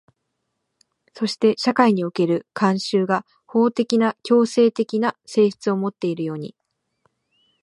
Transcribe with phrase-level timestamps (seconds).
[1.13, 6.55] そして社会における慣習が法的な強制的な性質をもっているように、